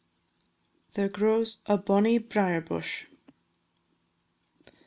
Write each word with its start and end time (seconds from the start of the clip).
THERE 0.95 1.09
GROWS 1.09 1.57
A 1.67 1.77
BONNIE 1.77 2.17
BRIER 2.17 2.61
BUSH. 2.61 3.05